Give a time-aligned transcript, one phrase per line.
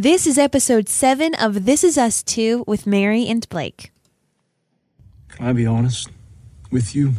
[0.00, 3.90] This is episode seven of This Is Us 2 with Mary and Blake.
[5.26, 6.08] Can I be honest
[6.70, 7.14] with you,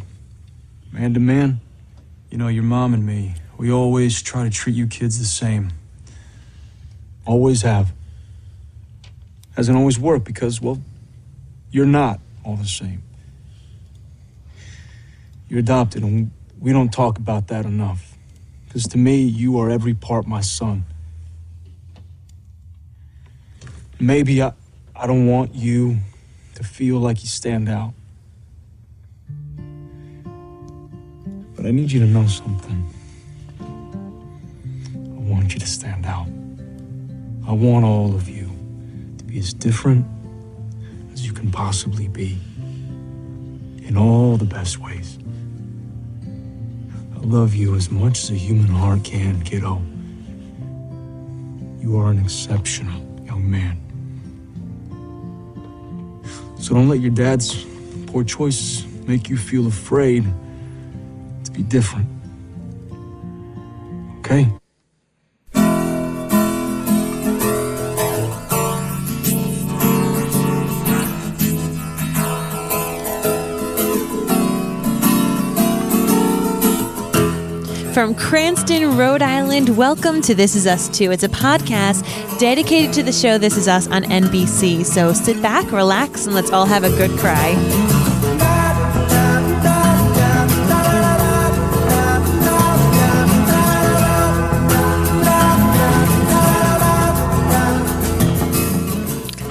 [0.90, 1.60] man to man?
[2.30, 5.74] You know, your mom and me, we always try to treat you kids the same.
[7.26, 7.92] Always have.
[9.58, 10.82] Hasn't always worked because, well,
[11.72, 13.04] you're not all the same.
[15.50, 18.16] You're adopted, and we don't talk about that enough.
[18.66, 20.86] Because to me, you are every part my son.
[24.02, 24.54] Maybe I,
[24.96, 25.98] I don't want you
[26.56, 27.94] to feel like you stand out.
[31.54, 32.90] But I need you to know something.
[33.60, 36.28] I want you to stand out.
[37.46, 38.50] I want all of you
[39.18, 40.06] to be as different
[41.12, 42.38] as you can possibly be
[43.84, 45.20] in all the best ways.
[47.16, 49.82] I love you as much as a human heart can, kiddo.
[51.82, 53.89] You are an exceptional young man.
[56.70, 57.66] So don't let your dad's
[58.06, 60.24] poor choices make you feel afraid
[61.44, 62.08] to be different.
[64.20, 64.48] Okay?
[78.00, 81.12] From Cranston, Rhode Island, welcome to This Is Us 2.
[81.12, 84.86] It's a podcast dedicated to the show This Is Us on NBC.
[84.86, 87.56] So sit back, relax, and let's all have a good cry.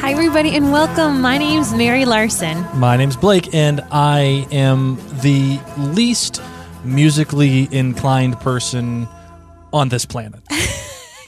[0.01, 1.21] Hi, everybody, and welcome.
[1.21, 2.65] My name's Mary Larson.
[2.79, 6.41] My name's Blake, and I am the least
[6.95, 9.07] musically inclined person
[9.73, 10.41] on this planet.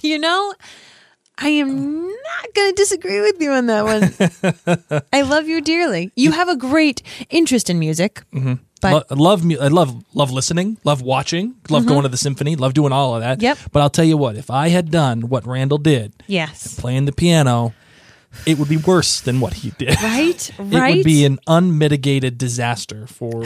[0.02, 0.54] You know,
[1.36, 5.02] I am not going to disagree with you on that one.
[5.12, 6.10] I love you dearly.
[6.16, 8.22] You have a great interest in music,
[8.80, 12.56] but Lo- I love I love love listening, love watching, love going to the symphony,
[12.56, 13.40] love doing all of that.
[13.40, 13.44] Mm-hmm.
[13.44, 13.58] Yep.
[13.72, 17.12] But I'll tell you what, if I had done what Randall did, yes, playing the
[17.12, 17.74] piano,
[18.46, 20.00] it would be worse than what he did.
[20.02, 20.90] right, Right.
[20.94, 23.44] It would be an unmitigated disaster for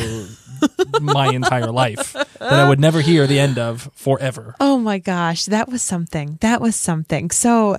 [1.00, 4.54] my entire life that I would never hear the end of forever.
[4.60, 6.38] Oh my gosh, that was something.
[6.40, 7.30] That was something.
[7.30, 7.78] So,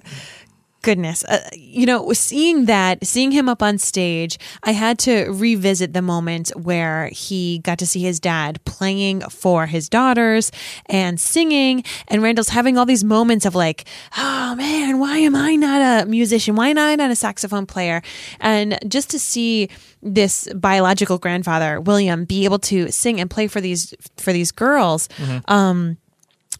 [0.86, 5.94] goodness, uh, you know, seeing that, seeing him up on stage, I had to revisit
[5.94, 10.52] the moment where he got to see his dad playing for his daughters
[10.86, 13.86] and singing, and Randall's having all these moments of like,
[14.16, 16.56] oh man, why am I not a musician?
[16.56, 18.04] Why am I not a saxophone player?
[18.40, 19.70] And just to see
[20.04, 25.10] this biological grandfather William be able to sing and play for these for these girls
[25.48, 25.98] um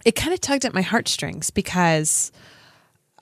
[0.04, 2.32] it kind of tugged at my heartstrings because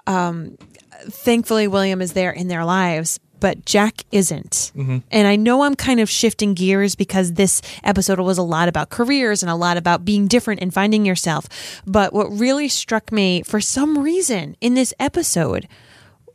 [0.07, 0.57] um
[1.03, 4.71] thankfully William is there in their lives but Jack isn't.
[4.73, 4.99] Mm-hmm.
[5.11, 8.89] And I know I'm kind of shifting gears because this episode was a lot about
[8.89, 11.49] careers and a lot about being different and finding yourself.
[11.85, 15.67] But what really struck me for some reason in this episode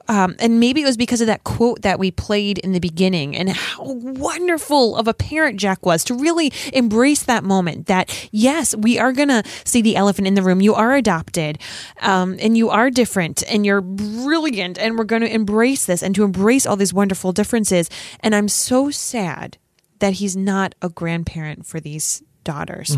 [0.09, 3.37] um, and maybe it was because of that quote that we played in the beginning
[3.37, 8.75] and how wonderful of a parent Jack was to really embrace that moment that yes
[8.75, 10.61] we are gonna see the elephant in the room.
[10.61, 11.59] You are adopted
[12.01, 16.25] um, and you are different and you're brilliant and we're gonna embrace this and to
[16.25, 17.91] embrace all these wonderful differences.
[18.21, 19.59] And I'm so sad
[19.99, 22.97] that he's not a grandparent for these daughters.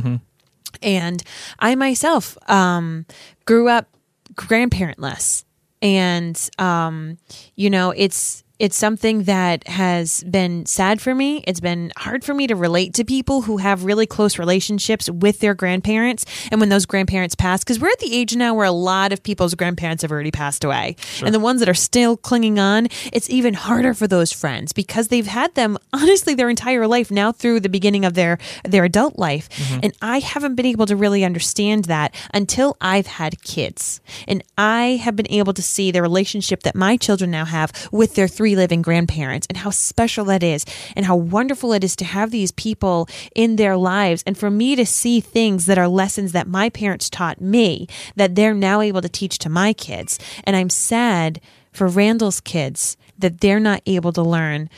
[0.83, 1.23] And
[1.59, 3.07] I myself um,
[3.45, 3.89] grew up
[4.35, 5.45] grandparentless,
[5.83, 7.19] and um,
[7.57, 11.43] you know, it's it's something that has been sad for me.
[11.47, 15.39] It's been hard for me to relate to people who have really close relationships with
[15.39, 18.71] their grandparents, and when those grandparents pass, because we're at the age now where a
[18.71, 20.95] lot of people's grandparents have already passed away,
[21.25, 25.09] and the ones that are still clinging on, it's even harder for those friends because
[25.09, 29.19] they've had them honestly their entire life now through the beginning of their their adult
[29.19, 29.81] life, mm-hmm.
[29.85, 35.01] and I haven't been able to really understand that until I've had kids, and I
[35.03, 38.50] have been able to see the relationship that my children now have with their three
[38.57, 40.65] living grandparents and how special that is
[40.97, 44.77] and how wonderful it is to have these people in their lives and for me
[44.77, 47.87] to see things that are lessons that my parents taught me
[48.17, 50.19] that they're now able to teach to my kids.
[50.45, 51.41] And I'm sad
[51.73, 54.69] for Randall's kids that they're not able to learn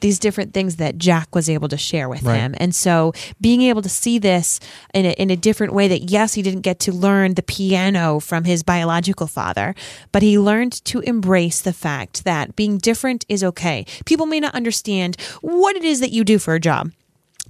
[0.00, 2.36] these different things that Jack was able to share with Right.
[2.38, 2.54] him.
[2.58, 4.58] And so being able to see this
[4.92, 8.18] in a, in a different way that yes, he didn't get to learn the piano
[8.20, 9.74] from his biological father,
[10.12, 13.86] but he learned to embrace the fact that being different is okay.
[14.04, 16.90] People may not understand what it is that you do for a job.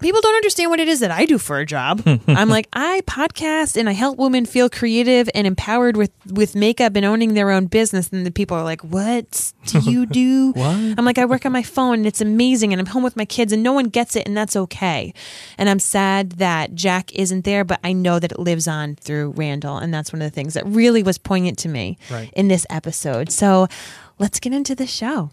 [0.01, 2.03] People don't understand what it is that I do for a job.
[2.27, 6.97] I'm like, I podcast and I help women feel creative and empowered with with makeup
[6.97, 8.09] and owning their own business.
[8.11, 10.67] And the people are like, "What do you do?" What?
[10.99, 13.25] I'm like, I work on my phone and it's amazing, and I'm home with my
[13.25, 15.13] kids, and no one gets it, and that's okay.
[15.59, 19.33] And I'm sad that Jack isn't there, but I know that it lives on through
[19.37, 22.31] Randall, and that's one of the things that really was poignant to me Right.
[22.35, 23.31] in this episode.
[23.33, 23.67] So
[24.19, 25.31] let's get into the show.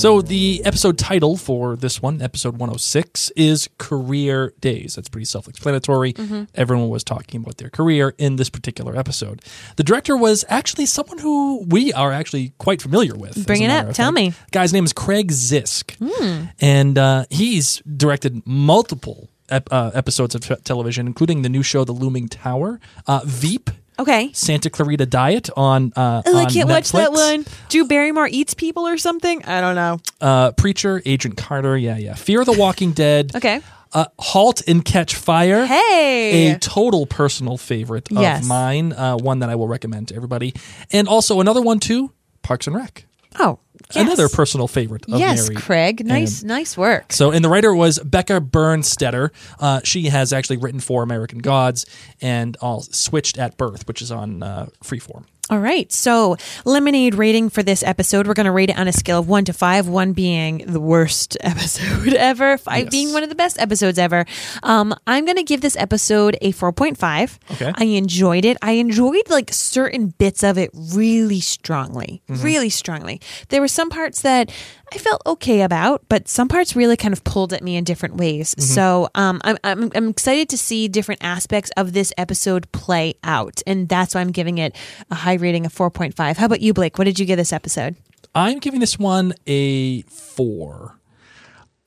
[0.00, 4.94] So the episode title for this one, episode 106, is Career Days.
[4.94, 6.14] That's pretty self-explanatory.
[6.14, 6.44] Mm-hmm.
[6.54, 9.42] Everyone was talking about their career in this particular episode.
[9.76, 13.46] The director was actually someone who we are actually quite familiar with.
[13.46, 13.92] Bring it up.
[13.92, 14.32] Tell me.
[14.52, 15.96] Guy's name is Craig Zisk,
[16.62, 21.84] and uh, he's directed multiple ep- uh, episodes of t- television, including the new show
[21.84, 23.68] The Looming Tower, uh, Veep.
[24.00, 24.30] Okay.
[24.32, 27.44] Santa Clarita Diet on uh, Oh, I on can't watch that one.
[27.68, 29.44] Drew Barrymore eats people or something?
[29.44, 29.98] I don't know.
[30.20, 32.14] uh, Preacher, Agent Carter, yeah, yeah.
[32.14, 33.32] Fear the Walking Dead.
[33.40, 33.60] Okay.
[33.92, 35.66] Uh, halt and Catch Fire.
[35.66, 36.52] Hey.
[36.52, 38.46] A total personal favorite of Yes.
[38.46, 40.54] mine, uh, one that I will recommend to everybody.
[40.92, 42.12] And also another one too,
[42.42, 43.04] Parks and Rec.
[43.40, 43.58] oh,
[43.94, 44.04] yes.
[44.06, 45.60] Another personal favorite of Yes, Mary.
[45.60, 46.06] Craig.
[46.06, 47.12] Nice, And- nice work.
[47.12, 49.30] So, and the writer was Bekah Brunstetter.
[49.58, 51.86] Uh, she has actually written for American Gods
[52.20, 55.24] and all switched at birth, which is on uh, Freeform.
[55.50, 55.90] All right.
[55.92, 59.28] So, lemonade rating for this episode, we're going to rate it on a scale of
[59.28, 62.90] one to five, one being the worst episode ever, five Yes.
[62.90, 64.24] being one of the best episodes ever.
[64.62, 67.38] Um, I'm going to give this episode a 4.5.
[67.52, 67.72] Okay.
[67.74, 68.56] I enjoyed it.
[68.62, 72.42] I enjoyed like certain bits of it really strongly, Mm-hmm.
[72.44, 73.20] really strongly.
[73.48, 74.52] There were some parts that
[74.92, 78.16] I felt okay about, but some parts really kind of pulled at me in different
[78.16, 78.54] ways.
[78.54, 78.74] Mm-hmm.
[78.74, 83.62] So um, I'm, I'm, I'm excited to see different aspects of this episode play out.
[83.66, 84.74] And that's why I'm giving it
[85.10, 86.36] a high rating of 4.5.
[86.36, 86.98] How about you, Blake?
[86.98, 87.94] What did you give this episode?
[88.34, 90.98] I'm giving this one a four.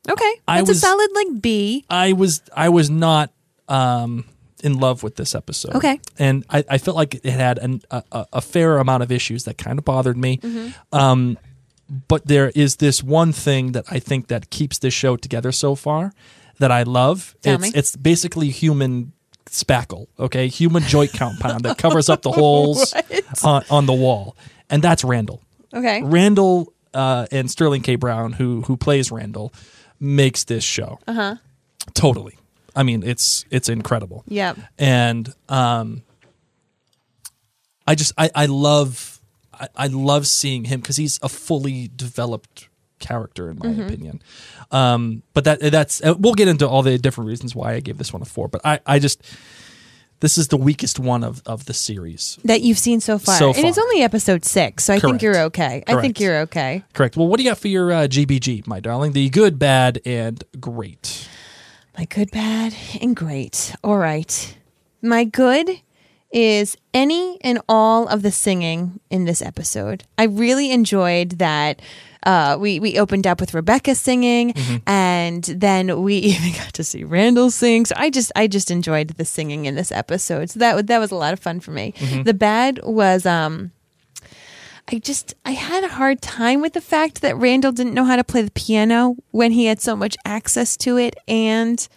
[0.10, 0.34] Okay.
[0.48, 1.86] I That's was- a solid like B.
[1.90, 3.32] I was I was not
[3.70, 4.26] um,
[4.62, 5.76] in love with this episode.
[5.76, 6.00] Okay.
[6.20, 9.46] and I, I felt like it had an, a, a a fair amount of issues
[9.46, 10.38] that kind of bothered me.
[10.38, 10.96] Mm-hmm.
[10.98, 11.38] Um,
[11.90, 15.76] but there is this one thing that I think that keeps this show together so
[15.76, 16.14] far
[16.60, 17.36] that I love.
[17.42, 17.72] Tell it's me.
[17.74, 19.14] it's basically human
[19.48, 22.94] spackle, okay, human joint compound that covers up the holes
[23.44, 24.36] on, on the wall,
[24.70, 25.42] and that's Randall.
[25.74, 26.02] Okay.
[26.04, 27.96] Randall uh, and Sterling K.
[27.96, 29.54] Brown, who who plays Randall,
[30.00, 31.00] makes this show.
[31.08, 31.36] Uh huh.
[31.94, 32.38] Totally.
[32.76, 34.24] I mean, it's it's incredible.
[34.28, 34.56] Yeah.
[34.78, 36.04] And um,
[37.88, 39.13] I just I I love
[39.64, 42.70] I, I love seeing him because he's a fully developed
[43.00, 44.22] character in my opinion.
[44.72, 47.98] Um, but that that's uh, we'll get into all the different reasons why I gave
[47.98, 48.48] this one a four.
[48.48, 49.22] But I I just
[50.22, 52.40] this is the weakest one of of the series.
[52.46, 53.38] That you've seen so far.
[53.38, 55.84] So And it's only episode six, so I think you're okay.
[55.88, 56.84] I think you're okay.
[56.94, 57.18] Correct.
[57.18, 59.12] Well, what do you got for your uh, GBG, my darling?
[59.12, 61.28] The good, bad, and great.
[61.98, 63.76] My good, bad, and great.
[63.84, 64.58] All right.
[65.02, 65.82] My good
[66.34, 70.04] is any and all of the singing in this episode.
[70.18, 71.82] I really enjoyed that.
[72.26, 74.54] Uh, we we opened up with Rebecca singing,
[74.88, 77.86] and then we even got to see Randall sing.
[77.86, 80.50] So I just I just enjoyed the singing in this episode.
[80.50, 81.94] So that that was a lot of fun for me.
[82.24, 83.72] The bad was um.
[84.92, 88.18] I just I had a hard time with the fact that Randall didn't know how
[88.18, 91.88] to play the piano when he had so much access to it and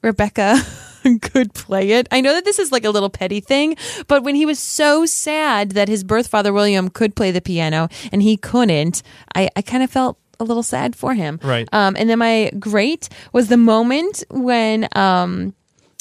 [0.00, 0.56] Rebecca
[1.22, 2.08] could play it.
[2.10, 3.76] I know that this is like a little petty thing,
[4.08, 7.88] but when he was so sad that his birth father William could play the piano
[8.12, 9.02] and he couldn't,
[9.34, 11.40] I, I kind of felt a little sad for him.
[11.42, 11.68] Right.
[11.72, 15.54] Um, and then my great was the moment when um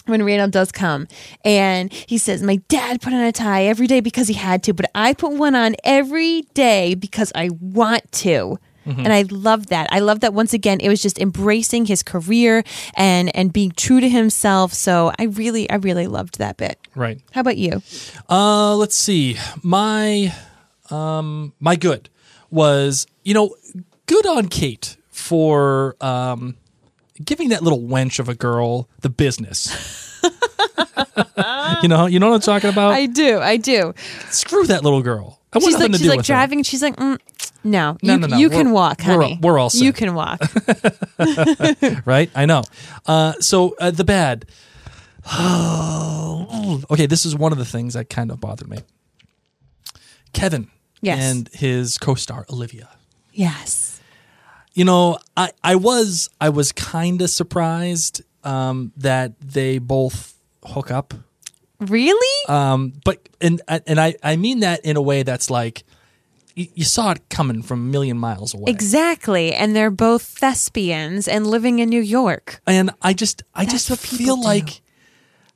[0.05, 1.07] when Randall does come
[1.43, 4.73] and he says, My dad put on a tie every day because he had to,
[4.73, 8.59] but I put one on every day because I want to.
[8.85, 9.87] And I love that.
[9.91, 12.63] I love that once again, it was just embracing his career
[12.95, 14.73] and and being true to himself.
[14.73, 16.77] So I really, I really loved that bit.
[16.93, 17.19] Right.
[17.31, 17.81] How about you?
[18.29, 19.37] Uh, let's see.
[19.63, 20.33] My
[20.91, 22.09] um my good
[22.51, 23.55] was, you know,
[24.05, 26.55] good on Kate for um
[27.23, 30.21] giving that little wench of a girl the business.
[31.81, 32.91] you know, you know what I'm talking about?
[32.91, 33.93] I do, I do.
[34.29, 35.39] Screw that little girl.
[35.53, 36.33] I want She's nothing like to she's do like with her.
[36.33, 37.17] driving and she's like, mm,
[37.65, 38.37] no, No, you, no, no.
[38.37, 39.39] you We're- can walk, we're- honey.
[39.41, 40.39] we're all You can walk.
[42.05, 42.29] right?
[42.33, 42.63] I know.
[43.05, 44.45] Uh, so uh, the bad.
[46.91, 48.79] okay, this is one of the things that kind of bothered me.
[50.33, 50.69] Kevin
[51.01, 51.19] Yes.
[51.21, 52.89] and his co-star Olivia.
[53.33, 53.91] yes.
[54.73, 60.33] You know, I I was I was kind of surprised um, that they both
[60.65, 61.13] hook up
[61.79, 62.45] Really?
[62.49, 65.83] Um, but and and I I mean that in a way that's like
[66.55, 68.71] you, saw it coming from a million miles away.
[68.71, 69.53] exactly.
[69.53, 72.61] And they're both thespians and living in New York.
[72.65, 74.43] and I just I That's just feel do.
[74.43, 74.81] like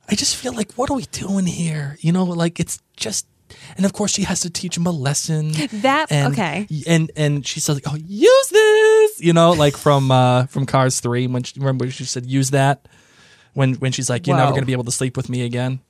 [0.08, 1.96] I just feel like what are we doing here?
[2.00, 3.26] You know, like it's just
[3.76, 5.52] and of course she has to teach him a lesson.
[5.82, 6.66] That- and, okay.
[6.86, 11.26] And and she says, "Oh, use this," you know, like from uh from Cars Three
[11.26, 12.86] when she, remember she said, "Use that."
[13.54, 15.80] When when she's like, "You're never going to be able to sleep with me again."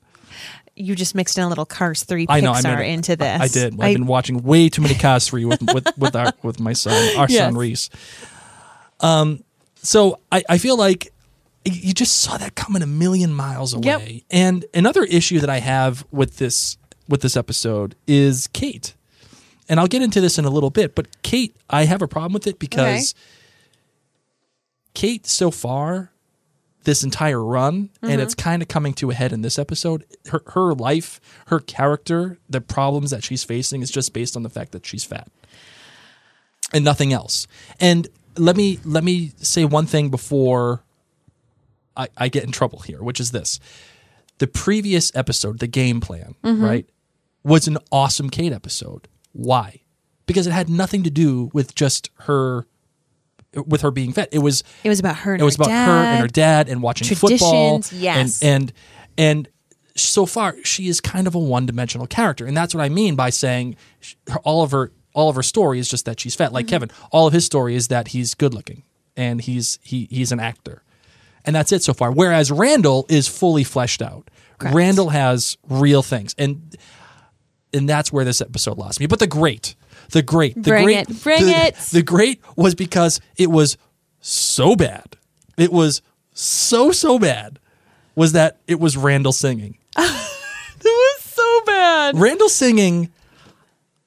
[0.75, 2.53] You just mixed in a little Cars 3 I know.
[2.53, 3.41] I Pixar made into this.
[3.41, 3.73] I, I did.
[3.79, 7.15] I've been watching way too many Cars Three with with with our with my son,
[7.17, 7.89] our son Reese.
[9.01, 9.43] Um,
[9.75, 11.11] so I I feel like
[11.65, 13.83] you just saw that coming a million miles away.
[13.85, 14.23] Yep.
[14.31, 18.95] And another issue that I have with this with this episode is Kate.
[19.69, 22.33] And I'll get into this in a little bit, but Kate, I have a problem
[22.33, 23.13] with it because
[24.93, 26.11] Kate so far
[26.83, 28.19] this entire run and mm-hmm.
[28.21, 30.05] it's kind of coming to a head in this episode.
[30.29, 34.49] Her her life, her character, the problems that she's facing is just based on the
[34.49, 35.29] fact that she's fat.
[36.73, 37.47] And nothing else.
[37.79, 38.07] And
[38.37, 40.83] let me let me say one thing before
[41.95, 43.59] I, I get in trouble here, which is this.
[44.39, 46.63] The previous episode, the game plan, mm-hmm.
[46.63, 46.89] right,
[47.43, 49.07] was an awesome Kate episode.
[49.33, 49.81] Why?
[50.25, 52.65] Because it had nothing to do with just her
[53.53, 54.29] with her being fat.
[54.31, 55.85] It was It was about her and it was her about dad.
[55.85, 57.81] her and her dad and watching football.
[57.91, 58.41] Yes.
[58.41, 58.73] And and
[59.17, 59.47] and
[59.95, 62.45] so far she is kind of a one-dimensional character.
[62.45, 63.75] And that's what I mean by saying
[64.43, 66.45] all of her all of her story is just that she's fat.
[66.45, 66.55] Mm-hmm.
[66.55, 68.83] Like Kevin, all of his story is that he's good looking
[69.17, 70.83] and he's he he's an actor.
[71.43, 72.11] And that's it so far.
[72.11, 74.29] Whereas Randall is fully fleshed out.
[74.59, 74.75] Correct.
[74.75, 76.35] Randall has real things.
[76.37, 76.77] And
[77.73, 79.07] and that's where this episode lost me.
[79.07, 79.75] But the great,
[80.11, 81.75] the great, the Bring great, it, bring the- it.
[81.75, 83.77] The great was because it was
[84.19, 85.17] so bad.
[85.57, 86.01] It was
[86.33, 87.59] so so bad.
[88.15, 89.77] Was that it was Randall singing?
[90.83, 90.85] It
[91.17, 92.17] was so bad.
[92.17, 93.11] Randall singing.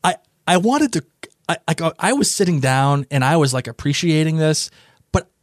[0.03, 1.05] I I wanted to.
[1.49, 4.71] I, I I was sitting down and I was like appreciating this,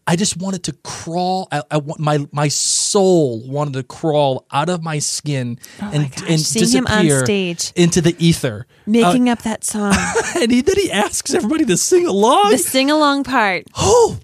[0.07, 1.47] I just wanted to crawl.
[1.51, 5.97] I, I want my my soul wanted to crawl out of my skin and Oh
[5.99, 7.71] my gosh, and him on disappear stage.
[7.75, 8.65] into the ether.
[8.85, 9.93] Making Uh, up that song.
[10.41, 12.51] and he, then he asks everybody to sing along.
[12.51, 13.67] the sing along part.
[13.75, 14.17] oh,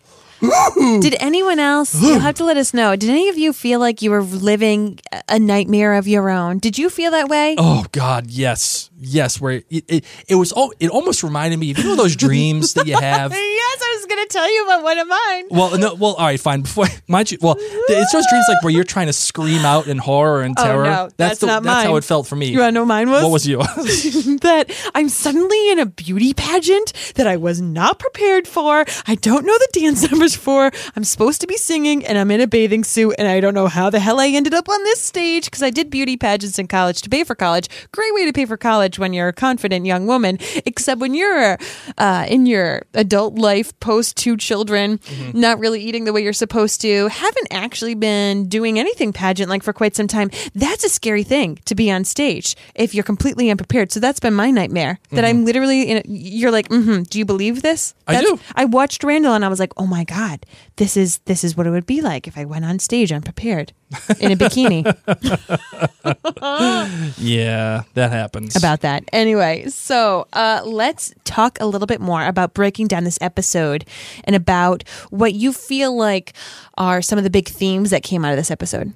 [1.01, 4.01] Did anyone else, you'll have to let us know, did any of you feel like
[4.03, 6.59] you were living a nightmare of your own?
[6.59, 7.55] Did you feel that way?
[7.57, 9.41] Oh God, yes, yes.
[9.41, 11.71] Where it it, it was all it almost reminded me.
[11.71, 13.31] of You know those dreams that you have.
[13.31, 15.45] Yes, I was going to tell you about one of mine.
[15.49, 16.61] Well, no, well, all right, fine.
[16.61, 19.97] Before mind you, well, it's those dreams like where you're trying to scream out in
[19.97, 20.83] horror and Oh, terror.
[20.85, 22.47] no, that's the, not that's how it felt for me.
[22.47, 23.23] You want to know mine was?
[23.23, 23.67] what was yours?
[24.41, 28.85] that I'm suddenly in a beauty pageant that I was not prepared for.
[29.07, 30.71] I don't know the dance numbers for.
[30.95, 33.67] I'm supposed to be singing and I'm in a bathing suit and I don't know
[33.67, 36.67] how the hell I ended up on this stage because I did beauty pageants in
[36.67, 37.67] college to pay for college.
[37.91, 41.57] Great way to pay for college when you're a confident young woman, except when you're
[41.97, 44.99] uh, in your adult life, post two children,
[45.33, 49.63] not really eating the way you're supposed to, haven't actually been doing anything pageant like
[49.63, 50.29] for quite some time.
[50.55, 53.91] That's a scary thing to be on stage if you're completely unprepared.
[53.91, 54.99] So that's been my nightmare.
[55.11, 55.97] That I'm literally in.
[55.97, 57.93] A, you're like, mm-hmm, do you believe this?
[58.07, 58.39] I do.
[58.55, 61.67] I watched Randall and I was like, oh my god, this is this is what
[61.67, 63.73] it would be like if I went on stage unprepared
[64.19, 64.83] in a bikini.
[67.17, 68.55] yeah, that happens.
[68.55, 69.03] about that.
[69.13, 73.85] Anyway, so uh, let's talk a little bit more about breaking down this episode
[74.23, 76.33] and about what you feel like
[76.77, 78.93] are some of the big themes that came out of this episode.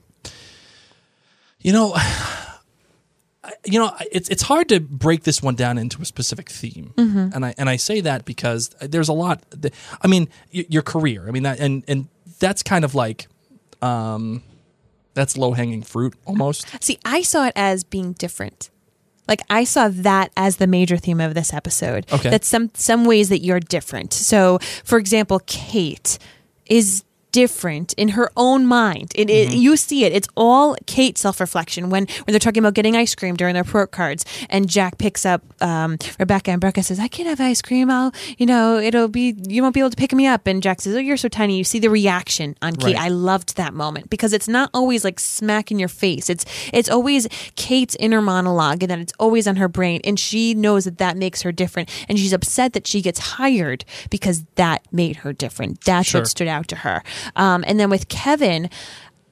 [1.62, 1.95] you know,
[3.65, 7.29] you know, it's it's hard to break this one down into a specific theme, Mm-hmm.
[7.33, 9.41] and I and I say that because there's a lot.
[9.51, 11.27] that- I mean, y- your career.
[11.27, 12.07] I mean, that and and
[12.39, 13.27] that's kind of like,
[13.81, 14.41] um,
[15.13, 16.65] that's low hanging fruit almost.
[16.84, 18.70] See, I saw it as being different.
[19.27, 22.06] Like I saw that as the major theme of this episode.
[22.12, 22.30] Okay.
[22.30, 24.13] That some some ways that you're different.
[24.13, 26.18] So, for example, Kate
[26.65, 29.11] is different in her own mind.
[29.15, 30.13] It, it you see it.
[30.13, 33.91] It's all Kate self-reflection when when they're talking about getting ice cream during their report
[33.91, 37.89] cards and Jack picks up um, Rebecca and Rebecca says, "I can't have ice cream.
[37.89, 40.81] I'll, you know, it'll be you won't be able to pick me up." And Jack
[40.81, 42.95] says, "Oh, you're so tiny." You see the reaction on Kate.
[42.95, 43.05] Right.
[43.05, 46.29] I loved that moment because it's not always like smack in your face.
[46.29, 50.53] It's it's always Kate's inner monologue and that it's always on her brain and she
[50.53, 54.85] knows that that makes her different and she's upset that she gets hired because that
[54.91, 55.81] made her different.
[55.81, 56.21] That's Sure.
[56.21, 57.03] what stood out to her.
[57.35, 58.69] Um, and then with Kevin,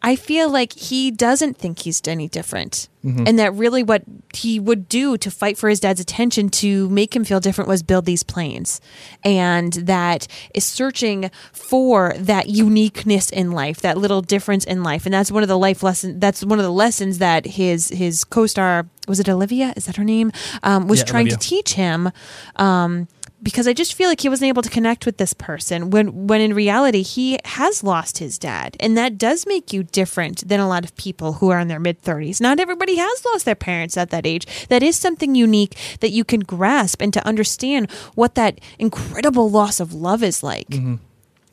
[0.01, 2.87] I feel like he doesn't think he's any different.
[3.03, 3.23] Mm-hmm.
[3.27, 4.03] And that really what
[4.33, 7.83] he would do to fight for his dad's attention to make him feel different was
[7.83, 8.79] build these planes.
[9.23, 15.05] And that is searching for that uniqueness in life, that little difference in life.
[15.05, 18.23] And that's one of the life lessons that's one of the lessons that his his
[18.23, 19.73] co-star was it Olivia?
[19.75, 20.31] Is that her name?
[20.63, 21.37] Um, was Yeah, trying Olivia.
[21.37, 22.11] to teach him.
[22.55, 23.07] Um,
[23.41, 26.41] because I just feel like he wasn't able to connect with this person when when
[26.41, 30.67] in reality he has lost his dad and that does make you different than a
[30.67, 32.41] lot of people who are in their mid 30s.
[32.41, 34.67] Not everybody has lost their parents at that age.
[34.67, 39.79] That is something unique that you can grasp and to understand what that incredible loss
[39.79, 40.67] of love is like.
[40.69, 40.95] Mm-hmm.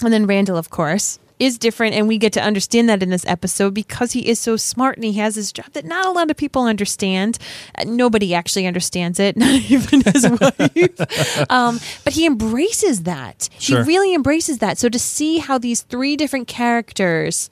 [0.04, 3.26] And then Randall, of course, is different, and we get to understand that in this
[3.26, 6.30] episode because he is so smart and he has this job that not a lot
[6.30, 7.38] of people understand.
[7.76, 11.50] Uh, nobody actually understands it, not even his wife.
[11.50, 13.48] Um, but he embraces that.
[13.58, 13.82] Sure.
[13.82, 14.78] He really embraces that.
[14.78, 17.50] So to see how these three different characters,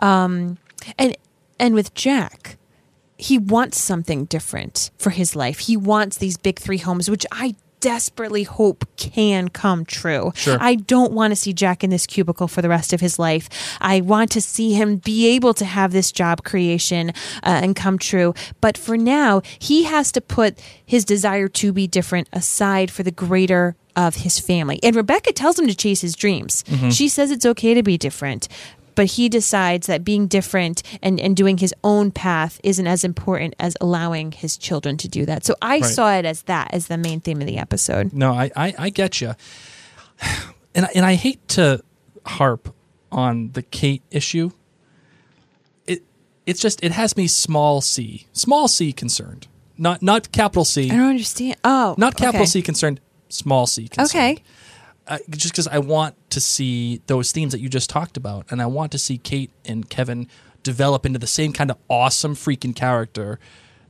[0.00, 0.58] um,
[0.98, 1.16] and
[1.58, 2.58] and with Jack,
[3.16, 5.60] he wants something different for his life.
[5.60, 7.54] He wants these big three homes, which I
[7.84, 10.32] desperately hope can come true.
[10.34, 10.56] Sure.
[10.58, 13.50] I don't want to see Jack in this cubicle for the rest of his life.
[13.78, 17.98] I want to see him be able to have this job creation uh, and come
[17.98, 18.32] true.
[18.62, 23.10] But for now, he has to put his desire to be different aside for the
[23.10, 24.80] greater of his family.
[24.82, 26.64] And Rebecca tells him to chase his dreams.
[26.90, 28.48] She says it's okay to be different.
[28.94, 33.54] But he decides that being different and, and doing his own path isn't as important
[33.58, 35.44] as allowing his children to do that.
[35.44, 35.84] So I Right.
[35.84, 38.12] saw it as that as the main theme of the episode.
[38.12, 39.34] No, I, I, I get you,
[40.74, 41.82] and I- and I hate to
[42.26, 42.72] harp
[43.10, 44.50] on the Kate issue.
[45.86, 46.02] It
[46.46, 49.46] it's just it has me small c small c concerned,
[49.78, 51.56] not not capital C, I don't understand.
[51.64, 52.46] Oh, not capital okay.
[52.50, 54.10] C concerned, small c concerned.
[54.38, 54.42] Okay.
[55.06, 58.62] Uh, just because I want to see those themes that you just talked about, and
[58.62, 60.28] I want to see Kate and Kevin
[60.62, 63.38] develop into the same kind of awesome freaking character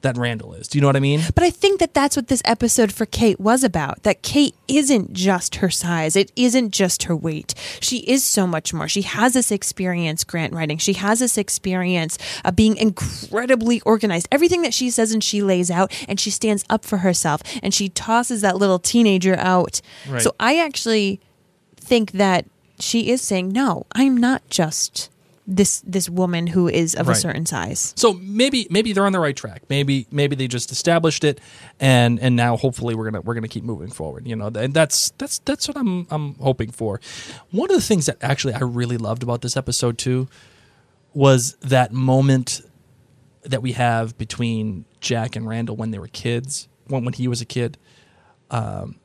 [0.05, 0.69] that Randall is.
[0.69, 1.21] Do you know what I mean?
[1.35, 4.05] But I think that that's what this episode for Kate was about.
[4.05, 6.15] That Kate isn't just her size.
[6.15, 7.55] It isn't just her weight.
[7.81, 8.87] She is so much more.
[8.87, 10.79] She has this experience grant writing.
[10.79, 14.29] She has this experience of being incredibly organized.
[14.31, 17.75] Everything that she says and she lays out and she stands up for herself and
[17.75, 19.81] she tosses that little teenager out.
[20.09, 20.23] Right.
[20.23, 21.21] So I actually
[21.77, 22.47] think that
[22.79, 25.11] she is saying, no, I'm not just
[25.47, 27.93] this this woman who is of a certain size.
[27.97, 29.63] So maybe maybe they're on the right track.
[29.69, 31.41] Maybe maybe they just established it,
[31.79, 34.27] and and now hopefully we're gonna we're gonna keep moving forward.
[34.27, 37.01] You know, and that's that's that's what I'm I'm hoping for.
[37.51, 40.29] One of the things that actually I really loved about this episode too
[41.13, 42.63] was that moment
[43.43, 47.43] that we have between Jack and Randall when they were kids, when when he was
[47.43, 47.77] a kid,
[48.51, 48.97] um,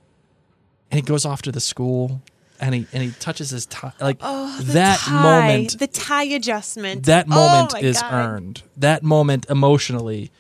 [0.90, 2.22] and he goes off to the school.
[2.62, 7.06] And he and he touches his tie like Oh, that tie, moment the tie adjustment.
[7.06, 8.14] that Oh moment my is God.
[8.14, 8.64] earned.
[8.76, 10.32] That moment emotionally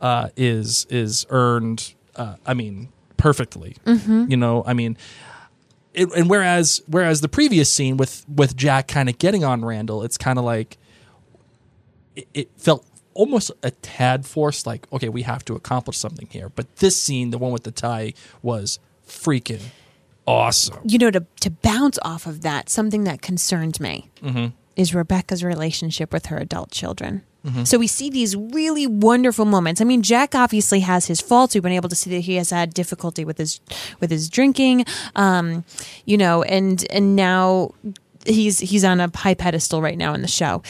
[0.00, 1.94] uh, is is earned.
[2.14, 3.76] Uh, I mean, perfectly.
[3.84, 4.26] Mm-hmm.
[4.30, 4.96] You know, I mean,
[5.92, 10.02] it, and whereas whereas the previous scene with with Jack kind of getting on Randall,
[10.02, 10.78] it's kind of like
[12.14, 14.66] it, it felt almost a tad forced.
[14.66, 16.48] Like, okay, we have to accomplish something here.
[16.48, 19.60] But this scene, the one with the tie, was freaking
[20.26, 20.78] awesome.
[20.84, 24.46] you know, to to bounce off of that, something that concerned me Mm-hmm.
[24.76, 27.22] is Rebecca's relationship with her adult children.
[27.62, 29.80] So we see these really wonderful moments.
[29.80, 31.54] I mean, Jack obviously has his faults.
[31.54, 33.60] We've been able to see that he has had difficulty with his
[34.00, 34.84] with his drinking,
[35.14, 35.62] um,
[36.06, 37.70] you know, and and now
[38.26, 40.60] he's he's on a high pedestal right now in the show.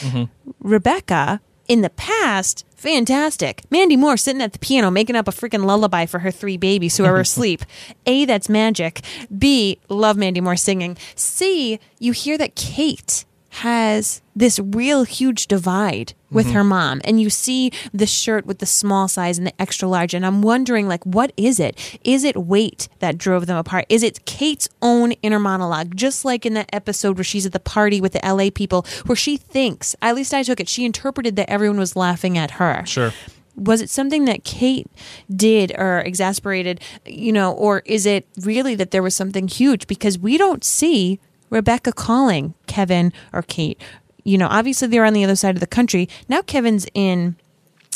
[0.59, 3.63] Rebecca in the past, fantastic.
[3.69, 6.97] Mandy Moore sitting at the piano making up a freaking lullaby for her three babies
[6.97, 7.63] who are asleep.
[8.05, 9.01] A, that's magic.
[9.37, 10.97] B, love Mandy Moore singing.
[11.15, 16.55] C, you hear that Kate has this real huge divide with mm-hmm.
[16.55, 20.13] her mom and you see the shirt with the small size and the extra large
[20.13, 21.99] and I'm wondering like what is it?
[22.03, 23.85] Is it weight that drove them apart?
[23.89, 27.59] Is it Kate's own inner monologue just like in that episode where she's at the
[27.59, 31.35] party with the LA people where she thinks, at least I took it, she interpreted
[31.37, 33.13] that everyone was laughing at her Sure.
[33.55, 34.87] was it something that Kate
[35.33, 39.87] did or exasperated, you know, or is it really that there was something huge?
[39.87, 43.81] Because we don't see Rebecca calling Kevin or Kate.
[44.23, 46.09] You know, obviously they're on the other side of the country.
[46.27, 47.35] Now Kevin's in,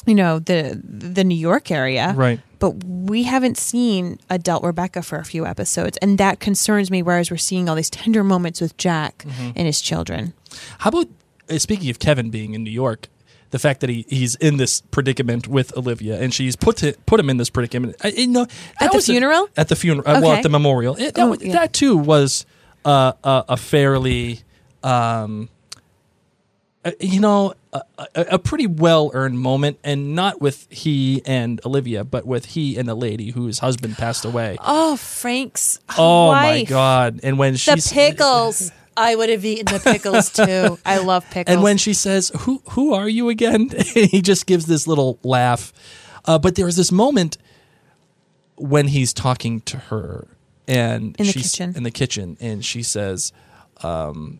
[0.05, 2.13] you know, the the New York area.
[2.15, 2.39] Right.
[2.59, 5.97] But we haven't seen adult Rebecca for a few episodes.
[5.97, 9.81] And that concerns me, whereas we're seeing all these tender moments with Jack and his
[9.81, 10.33] children.
[10.79, 11.07] How about
[11.49, 13.07] uh, speaking of Kevin being in New York,
[13.49, 17.29] the fact that he, he's in this predicament with Olivia and she's put put him
[17.31, 17.95] in this predicament.
[18.03, 18.45] I, you know,
[18.79, 19.49] At the was a- funeral?
[19.57, 20.95] at the funeral, uh, well, at the memorial.
[20.95, 21.53] It, that, Oh, yeah.
[21.53, 22.45] that too was
[22.85, 24.41] uh, a, a fairly.
[24.83, 25.49] Um,
[26.83, 31.61] uh, you know, a, a, a pretty well earned moment, and not with he and
[31.63, 34.57] Olivia, but with he and a lady whose husband passed away.
[34.59, 37.19] Oh, Frank's Oh my god!
[37.23, 38.71] And when she The pickles.
[38.97, 40.77] I would have eaten the pickles too.
[40.85, 41.45] I love pickles.
[41.53, 45.71] And when she says, "Who who are you again?" he just gives this little laugh.
[46.25, 47.37] Uh, but there is this moment
[48.57, 50.27] when he's talking to her,
[50.71, 51.73] and In the she's kitchen.
[51.75, 53.31] in the kitchen, and she says,
[53.83, 54.39] um,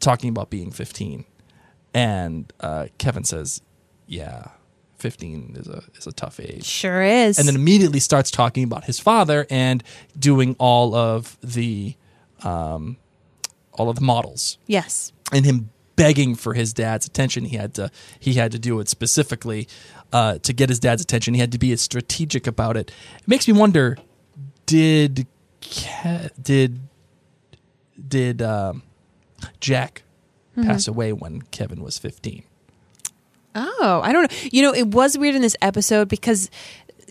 [0.00, 1.24] talking about being fifteen,
[1.94, 3.60] and uh, Kevin says,
[4.06, 4.48] "Yeah,
[4.98, 7.38] fifteen is a is a tough age." sure is.
[7.38, 9.82] and then immediately starts talking about his father and
[10.18, 11.94] doing all of the
[12.42, 12.96] um,
[13.72, 15.12] all of the models yes.
[15.32, 17.44] and him begging for his dad's attention.
[17.44, 19.68] He had to he had to do it specifically
[20.12, 21.34] uh, to get his dad's attention.
[21.34, 22.90] He had to be as strategic about it.
[23.18, 23.96] It makes me wonder:
[24.66, 25.26] Did
[26.40, 26.80] did
[28.08, 28.82] did um,
[29.60, 30.02] Jack
[30.56, 30.68] Mm-hmm.
[30.68, 32.44] pass away when Kevin was fifteen?
[33.56, 34.38] Oh, I don't know.
[34.52, 36.48] You know, it was weird in this episode because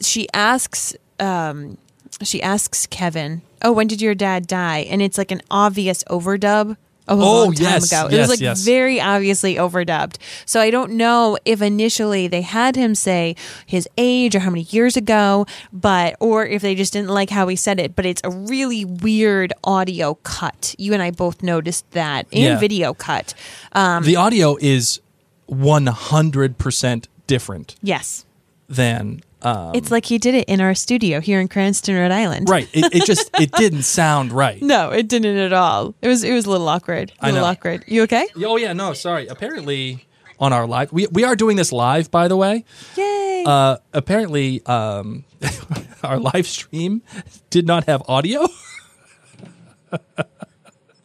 [0.01, 1.77] she asks um
[2.21, 6.77] she asks Kevin, "Oh, when did your dad die?" And it's like an obvious overdub
[7.07, 8.07] a Oh, long time yes, ago.
[8.07, 8.61] it yes, was like yes.
[8.63, 10.15] very obviously overdubbed.
[10.45, 13.35] So I don't know if initially they had him say
[13.65, 17.47] his age or how many years ago, but or if they just didn't like how
[17.47, 17.95] he said it.
[17.95, 20.75] But it's a really weird audio cut.
[20.77, 22.59] You and I both noticed that in Yeah.
[22.59, 23.33] video cut.
[23.73, 25.01] Um, the audio is
[25.47, 28.25] one hundred percent different yes.
[28.69, 32.49] than um, It's like he did it in our studio here in Cranston, Rhode Island.
[32.49, 32.67] right.
[32.73, 34.62] It, it just it didn't sound right.
[34.62, 35.95] No, it didn't at all.
[36.01, 37.12] It was it was a little awkward.
[37.19, 37.84] A little awkward.
[37.88, 38.27] You okay?
[38.38, 39.27] Oh yeah, no, sorry.
[39.27, 40.06] Apparently,
[40.39, 42.65] on our live, we we are doing this live, by the way.
[42.95, 43.43] Yay.
[43.45, 45.25] Uh, apparently, um,
[46.03, 47.01] our live stream
[47.49, 48.47] did not have audio.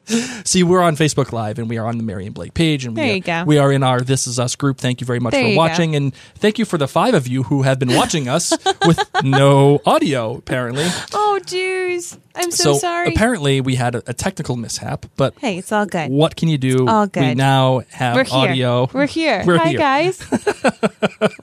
[0.44, 2.97] See, we're on Facebook Live and we are on the Mary and Blake page, and
[2.97, 3.44] we There are, you go.
[3.44, 4.79] we are in our This Is Us group.
[4.79, 5.59] Thank you very much There for you go.
[5.59, 8.51] watching, and thank you for the five of you who have been watching us
[8.87, 10.37] with no audio.
[10.37, 12.18] Apparently, oh, jeez.
[12.35, 13.09] I'm so, sorry.
[13.12, 16.11] apparently we had a, a technical mishap, but hey, it's all good.
[16.11, 16.87] what can you do?
[16.87, 17.23] All good.
[17.23, 18.35] We now have We're here.
[18.38, 18.90] audio.
[18.92, 19.42] We're here.
[19.44, 19.79] We're Hi, here.
[19.79, 20.25] guys.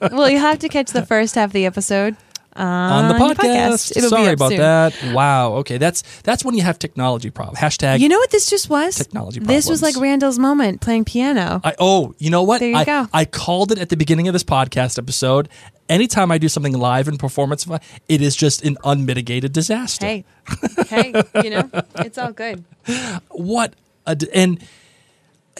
[0.12, 2.16] well, you have to catch the first half of the episode
[2.64, 3.96] on the your podcast.
[3.96, 4.58] It'll Sorry be about soon.
[4.58, 5.12] that.
[5.12, 5.54] Wow.
[5.56, 7.56] Okay, that's that's when you have technology problem.
[7.56, 8.00] Hashtag.
[8.00, 8.96] You know what this just was?
[8.96, 9.96] Technology This was like.
[9.96, 11.60] Randall's moment playing piano.
[11.64, 12.60] I, oh, you know what?
[12.60, 13.08] There you I, go.
[13.12, 15.48] I called it at the beginning of this podcast episode.
[15.88, 17.66] Anytime I do something live in performance,
[18.08, 20.06] it is just an unmitigated disaster.
[20.06, 20.24] hey,
[20.88, 22.64] hey, you know, it's all good.
[23.30, 23.74] What?
[24.06, 24.62] A, and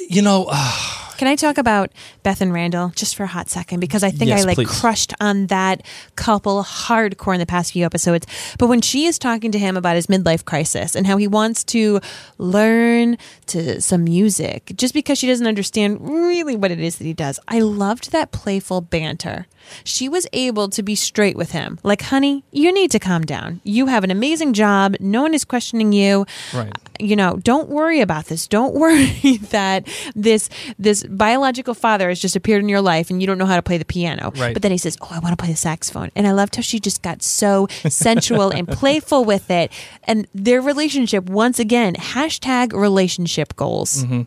[0.09, 1.91] you know, uh, Can I talk about
[2.23, 3.81] Beth and Randall just for a hot second?
[3.81, 4.81] Because I think Yes, I like please.
[4.81, 5.83] crushed on that
[6.17, 8.27] couple hardcore in the past few episodes.
[8.59, 11.65] But when she is talking to him about his midlife crisis and how he wants
[11.65, 12.01] to
[12.39, 17.15] learn to some music just because she doesn't understand really what it is that he
[17.15, 19.47] does, I loved that playful banter.
[19.83, 21.81] She was able to be straight with him.
[21.83, 23.61] Like, honey, you need to calm down.
[23.65, 24.97] You have an amazing job.
[25.01, 26.25] No one is questioning you
[26.55, 26.73] right.
[26.99, 30.49] you know don't worry about this don't worry that this
[30.79, 33.63] this biological father has just appeared in your life and you don't know how to
[33.63, 34.33] play the piano.
[34.37, 34.53] Right.
[34.55, 36.11] but then he says oh i want to play the saxophone.
[36.15, 39.73] And i loved how she just got so sensual and playful with it.
[40.05, 44.05] And their relationship once again hashtag relationship goals.
[44.05, 44.23] Mm-hmm.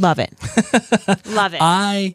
[0.00, 0.32] Love it.
[1.26, 1.60] Love it.
[1.60, 2.14] I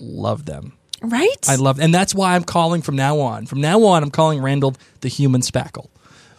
[0.00, 0.72] love them.
[1.02, 1.48] right?
[1.48, 3.46] I love, and that's why I'm calling from now on.
[3.46, 5.88] From now on, I'm calling Randall the human spackle.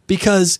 [0.07, 0.59] Because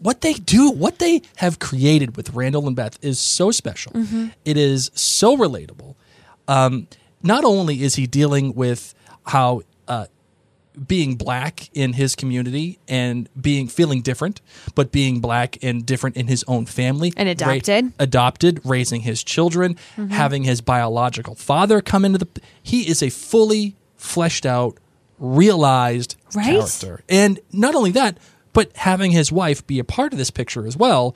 [0.00, 3.92] what they do, what they have created with Randall and Beth is so special.
[4.44, 5.94] It is so relatable.
[6.48, 6.86] Um,
[7.22, 8.94] not only is he dealing with
[9.26, 10.06] how uh,
[10.86, 14.40] being black in his community and being feeling different,
[14.74, 17.92] but being black and different in his own family And adopted.
[17.98, 20.08] adopted, raising his children, Mm-hmm.
[20.10, 22.28] having his biological father come into the.
[22.62, 24.76] He is a fully fleshed out,
[25.18, 26.44] realized Right?
[26.46, 28.18] character, and not only that,
[28.56, 31.14] but having his wife be a part of this picture as well.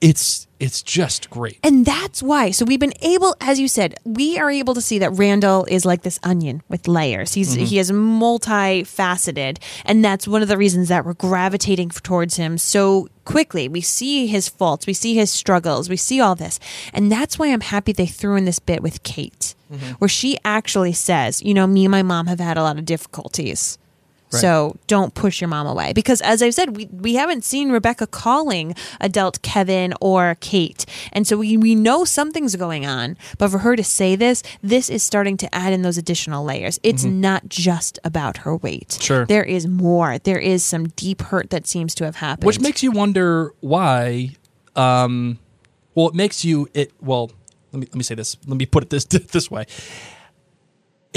[0.00, 1.60] It's it's just great.
[1.62, 2.50] And that's why.
[2.50, 5.84] So we've been able, as you said, we are able to see that Randall is
[5.84, 7.34] like this onion with layers.
[7.34, 7.66] He's mm-hmm.
[7.66, 13.08] he is multifaceted, and that's one of the reasons that we're gravitating towards him so
[13.24, 13.68] quickly.
[13.68, 16.58] We see his faults, we see his struggles, we see all this,
[16.92, 19.92] and that's why I'm happy they threw in this bit with Kate, mm-hmm.
[20.00, 22.84] where she actually says, "You know, me and my mom have had a lot of
[22.84, 23.78] difficulties."
[24.36, 24.40] Right.
[24.40, 28.06] So don't push your mom away because, as I've said, we, we haven't seen Rebecca
[28.06, 33.16] calling adult Kevin or Kate, and so we we know something's going on.
[33.38, 36.78] But for her to say this, this is starting to add in those additional layers.
[36.82, 38.88] It's not just about her weight.
[38.88, 39.02] Mm-hmm.
[39.02, 39.26] Sure.
[39.26, 40.18] there is more.
[40.18, 42.46] There is some deep hurt that seems to have happened.
[42.46, 44.30] which makes you wonder why
[44.74, 45.38] um
[45.94, 47.30] well it makes you it well
[47.72, 48.36] let me let me say this.
[48.46, 49.04] Let me put it this
[49.36, 49.66] this way.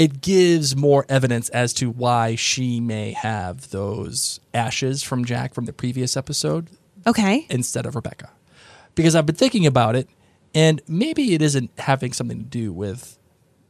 [0.00, 5.66] It gives more evidence as to why she may have those ashes from Jack from
[5.66, 6.68] the previous episode
[7.06, 7.46] Okay.
[7.50, 8.30] instead of Rebecca.
[8.94, 10.08] Because I've been thinking about it,
[10.54, 13.18] and maybe it isn't having something to do with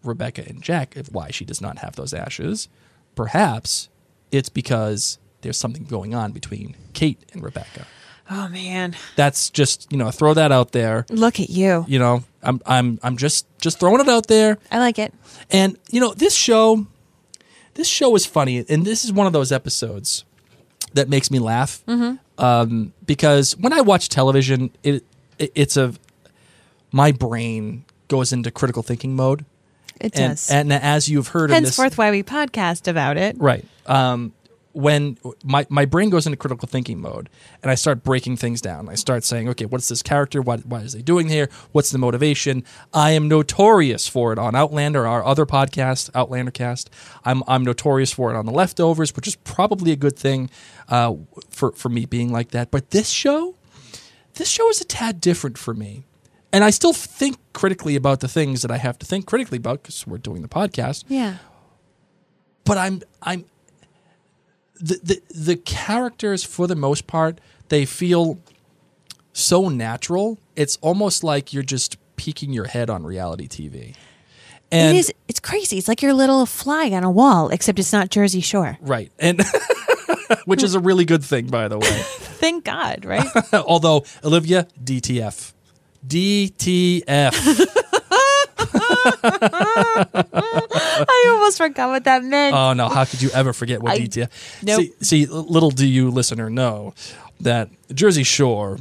[0.05, 2.69] Rebecca and Jack of why she does not have those ashes.
[3.17, 3.89] Perhaps
[4.31, 7.87] it's because there's something going on between Kate and Rebecca.
[8.31, 11.05] Oh man, That's just you know throw that out there.
[11.11, 11.85] look at you.
[11.89, 14.59] You know I'm I'm I'm just just throwing it out there.
[14.71, 15.13] I like it.
[15.51, 16.87] And you know, this show
[17.75, 20.25] this show is funny and this is one of those episodes
[20.95, 21.83] that makes me laugh.
[22.39, 25.05] Um, because when I watch television, it,
[25.39, 25.93] it it's a
[26.93, 29.45] my brain goes into critical thinking mode.
[30.01, 30.51] It And, does.
[30.51, 33.37] and as you've heard in this Henceforth, why we podcast about it.
[33.39, 33.65] Right.
[33.87, 34.33] Um,
[34.81, 37.29] when my, my brain goes into critical thinking mode
[37.63, 40.41] and I start breaking things down, I start saying, okay, what's this character?
[40.43, 41.49] What, what is they doing here?
[41.73, 42.65] What's the motivation?
[42.95, 46.91] I am notorious for it on Outlander, our other podcast, Outlander cast.
[47.25, 50.51] I'm, I'm notorious for it on The Leftovers, which is probably a good thing
[50.89, 51.15] uh,
[51.51, 52.71] for, for me being like that.
[52.71, 53.55] But this show,
[54.35, 56.05] this show is a tad different for me.
[56.53, 59.83] And I still think critically about the things that I have to think critically about
[59.83, 61.37] because we're doing the podcast Yeah.
[62.65, 63.45] but I'm I'm
[64.81, 68.39] the, the the characters for the most part they feel
[69.33, 70.39] so natural.
[70.57, 73.95] It's almost like you're just peeking your head on reality TV.
[74.73, 75.13] And it is.
[75.29, 75.79] It's crazy.
[75.79, 78.79] It's like your little flag on a wall, except it's not Jersey Shore.
[78.81, 79.11] right.
[79.19, 79.41] And
[80.45, 81.87] which is a really good thing by the way.
[82.41, 83.27] Thank God, right?
[83.53, 85.53] Although Olivia DTF.
[86.07, 87.35] DTF.
[91.09, 92.55] I almost forgot what that meant.
[92.55, 92.89] Oh no!
[92.89, 94.63] How could you ever forget what I- DTF?
[94.63, 94.81] Nope.
[94.81, 96.95] See, see, little do you listener know
[97.41, 98.79] that Jersey Shore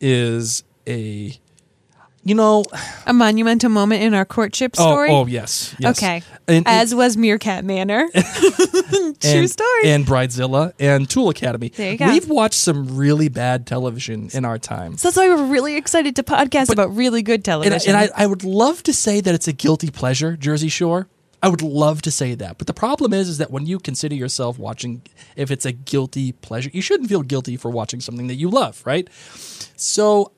[0.00, 1.32] is a,
[2.24, 2.64] you know,
[3.06, 5.10] a monumental moment in our courtship oh, story.
[5.10, 5.98] oh yes, yes.
[5.98, 6.22] Okay.
[6.48, 8.08] And, As was Meerkat Manor.
[8.12, 9.84] True and, story.
[9.84, 11.68] And Bridezilla and Tool Academy.
[11.70, 12.08] There you go.
[12.08, 14.96] We've watched some really bad television in our time.
[14.96, 17.94] so that's why we're really excited to podcast about really good television.
[17.94, 21.08] And I, I would love to say that it's a guilty pleasure, Jersey Shore.
[21.46, 22.58] I would love to say that.
[22.58, 25.02] But the problem is, is that when you consider yourself watching,
[25.36, 28.82] if it's a guilty pleasure, you shouldn't feel guilty for watching something that you love,
[28.84, 29.08] right?
[29.76, 30.32] So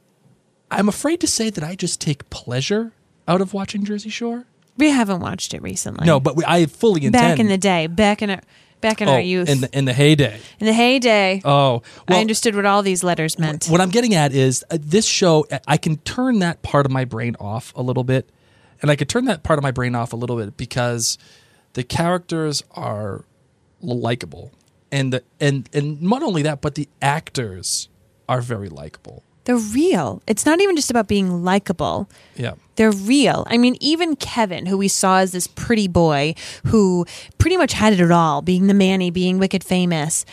[0.71, 2.93] I'm afraid to say that I just take pleasure
[3.27, 4.45] out of watching Jersey Shore.
[4.77, 6.07] we haven't watched it recently.
[6.07, 7.13] No, but we, I fully intend.
[7.13, 8.43] back in the day, back in our
[8.83, 10.39] back in oh, our youth, in the, in the heyday.
[10.61, 11.41] in the heyday.
[11.43, 13.65] Oh, I understood what all these letters meant.
[13.69, 17.07] What I'm getting at is uh, this show, I can turn that part of my
[17.07, 18.29] brain off a little bit.
[18.81, 21.19] And I could turn that part of my brain off a little bit because
[21.73, 23.25] the characters are
[23.81, 24.53] likable.
[24.91, 27.89] And, the, and, and not only that, but the actors
[28.29, 29.23] are very likable.
[29.45, 30.23] They're real.
[30.27, 32.09] It's not even just about being likable.
[32.37, 32.55] Yeah.
[32.77, 33.47] They're real.
[33.49, 36.35] I mean, even Kevin, who we saw as this pretty boy
[36.67, 37.07] who
[37.39, 40.27] pretty much had it all, being the Manny, being wicked famous.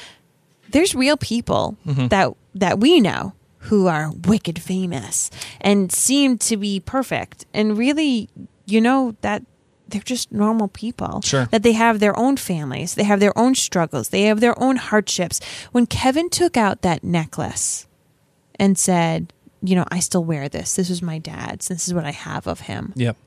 [0.69, 2.09] There's real people mm-hmm.
[2.09, 3.33] that that we know
[3.65, 5.29] who are wicked famous
[5.61, 7.45] and seem to be perfect.
[7.53, 8.29] And really,
[8.65, 9.43] you know, that
[9.87, 11.21] they're just normal people.
[11.21, 11.45] Sure.
[11.45, 14.77] That they have their own families, they have their own struggles, they have their own
[14.77, 15.39] hardships.
[15.71, 17.87] When Kevin took out that necklace
[18.59, 20.75] and said, you know, I still wear this.
[20.75, 21.67] This is my dad's.
[21.67, 22.93] This is what I have of him.
[22.95, 23.17] Yep.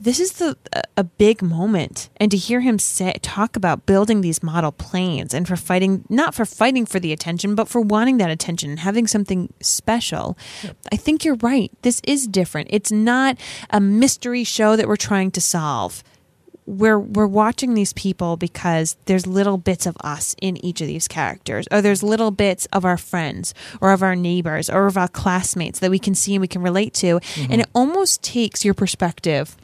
[0.00, 0.56] This is the
[0.96, 5.46] a- big moment, and to hear him say talk about building these model planes and
[5.48, 9.06] for fighting not for fighting for the attention, but for wanting that attention and having
[9.06, 10.36] something special.
[10.92, 11.70] I think you're right.
[11.82, 12.68] This is different.
[12.70, 13.38] It's not
[13.70, 16.02] a mystery show that we're trying to solve.
[16.68, 21.08] We're we're watching these people because there's little bits of us in each of these
[21.08, 25.08] characters, or there's little bits of our friends, or of our neighbors, or of our
[25.08, 28.74] classmates that we can see and we can relate to, and it almost takes your
[28.74, 29.56] perspective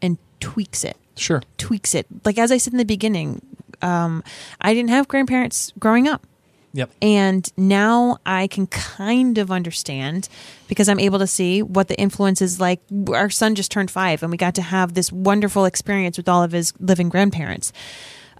[0.00, 0.96] and tweaks it.
[1.16, 1.42] Sure.
[1.58, 2.06] tweaks it.
[2.24, 3.40] Like as i said in the beginning
[3.82, 4.22] um,
[4.60, 6.26] i didn't have grandparents growing up
[6.72, 6.90] Yep.
[7.00, 10.28] and now i can kind of understand
[10.68, 12.80] because i'm able to see what the influence is like
[13.12, 16.42] our son just turned five and we got to have this wonderful experience with all
[16.42, 17.72] of his living grandparents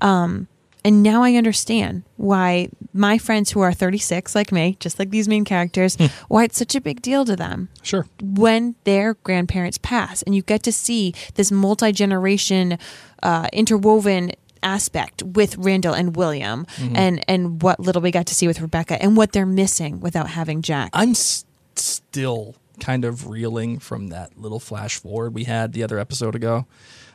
[0.03, 0.49] um,
[0.85, 5.29] and now i understand why my friends who are 36 like me just like these
[5.29, 5.97] main characters
[6.29, 8.07] why it's such a big deal to them Sure.
[8.21, 12.79] when their grandparents pass and you get to see this multi-generation
[13.23, 14.33] uh, interwoven
[14.67, 19.01] aspect with Randall and William and and what little we got to see with Rebecca
[19.03, 20.91] and what they're missing without having Jack.
[20.93, 21.45] I'm s-
[21.77, 26.67] still kind of reeling from that little flash forward we had the other episode ago.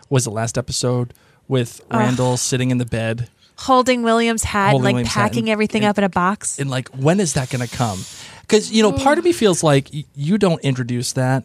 [0.10, 1.14] Was the last episode
[1.48, 5.84] with Randall sitting in the bed Holding William's hat, Holding like William's packing and- everything
[5.84, 6.58] and- up in a box.
[6.60, 8.00] and like when is that going to come
[8.42, 11.44] because you know, part of me feels like y- you don't introduce that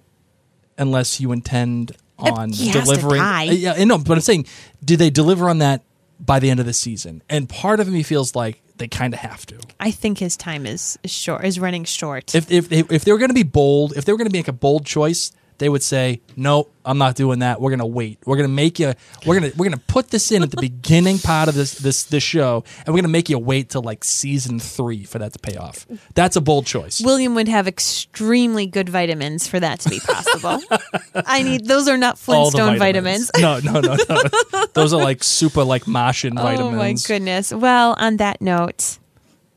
[0.79, 3.21] unless you intend on he has to delivering.
[3.21, 4.47] Uh, Yeah, know, but I'm saying,
[4.85, 5.83] do they deliver on that
[6.19, 7.23] by the end of the season?
[7.29, 9.59] And part of me feels like they kind of have to.
[9.81, 12.35] I think his time is short, is running short.
[12.35, 14.37] If if they, if they were going to be bold, if they were going to
[14.37, 17.61] make a bold choice, they would say, "No, I'm not doing that.
[17.61, 18.19] We're going to wait.
[18.27, 18.93] We're going to make you.
[19.25, 22.05] We're going to we're to put this in at the beginning part of this this
[22.05, 25.33] this show, and we're going to make you wait till like season three for that
[25.33, 25.87] to pay off.
[26.15, 27.01] That's a bold choice.
[27.01, 30.61] William would have extremely good vitamins for that to be possible.
[31.15, 33.31] I need those are not Flintstone vitamins.
[33.39, 34.67] No, no, no, no.
[34.75, 36.57] Those are like super like Martian vitamins.
[36.67, 37.53] Oh my goodness.
[37.53, 38.99] Well, on that note,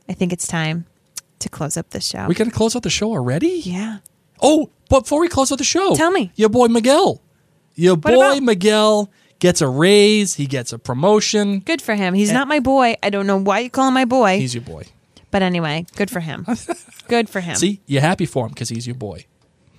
[0.08, 0.86] I think it's time
[1.40, 2.26] to close up the show.
[2.28, 3.62] We got to close out the show already.
[3.64, 3.98] yeah.
[4.42, 6.32] Oh, but before we close out the show, Tell me.
[6.36, 7.21] your boy Miguel.
[7.75, 10.36] Your boy about- Miguel gets a raise.
[10.36, 11.60] He gets a promotion.
[11.62, 12.13] Good for him.
[12.13, 12.95] He's not my boy.
[13.02, 14.38] I don't know why you call him my boy.
[14.38, 14.84] He's your boy.
[15.32, 16.45] but anyway, good for him.
[17.08, 17.56] good for him.
[17.56, 19.25] See, you're happy for him because he's your boy.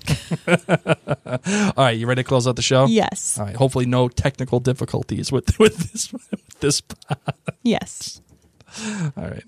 [0.49, 2.87] All right, you ready to close out the show?
[2.87, 3.39] Yes.
[3.39, 3.55] All right.
[3.57, 6.83] Hopefully, no technical difficulties with with this with this.
[7.63, 8.21] Yes.
[8.85, 9.45] All right.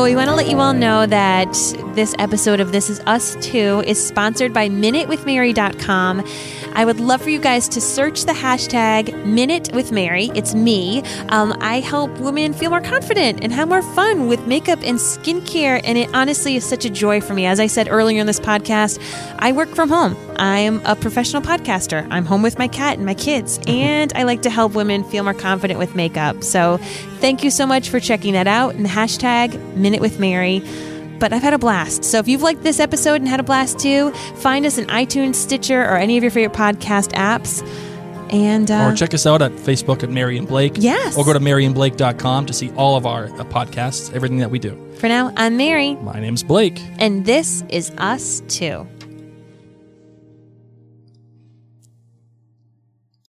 [0.00, 1.52] Well, we want to let you all know that
[1.94, 6.26] this episode of This Is Us Too is sponsored by MinuteWithMary.com.
[6.74, 10.30] I would love for you guys to search the hashtag Minute with Mary.
[10.34, 11.02] It's me.
[11.28, 15.80] Um, I help women feel more confident and have more fun with makeup and skincare.
[15.84, 17.46] And it honestly is such a joy for me.
[17.46, 18.98] As I said earlier in this podcast,
[19.38, 20.16] I work from home.
[20.36, 22.06] I am a professional podcaster.
[22.10, 23.60] I'm home with my cat and my kids.
[23.66, 26.42] And I like to help women feel more confident with makeup.
[26.42, 26.78] So
[27.18, 28.74] thank you so much for checking that out.
[28.74, 30.62] And the hashtag Minute with Mary
[31.20, 32.02] but I've had a blast.
[32.02, 35.36] So if you've liked this episode and had a blast too, find us in iTunes,
[35.36, 37.62] Stitcher, or any of your favorite podcast apps.
[38.32, 40.74] And uh, or check us out at Facebook at Mary and Blake.
[40.76, 41.16] Yes.
[41.18, 44.76] Or go to maryandblake.com to see all of our uh, podcasts, everything that we do.
[44.98, 46.80] for now, I'm Mary, My name's Blake.
[46.98, 48.86] and this is Us Too.